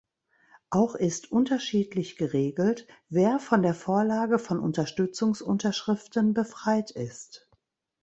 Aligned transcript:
Auch 0.71 0.95
ist 0.95 1.31
unterschiedlich 1.31 2.15
geregelt, 2.17 2.87
wer 3.09 3.37
von 3.37 3.61
der 3.61 3.75
Vorlage 3.75 4.39
von 4.39 4.57
Unterstützungsunterschriften 4.59 6.33
befreit 6.33 6.89
ist. 6.89 7.47